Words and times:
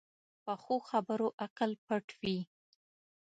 پخو 0.45 0.75
خبرو 0.89 1.27
عقل 1.45 1.71
پټ 1.85 2.05
وي 2.21 2.37